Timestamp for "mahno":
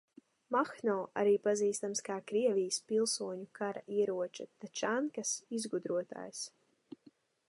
0.53-0.93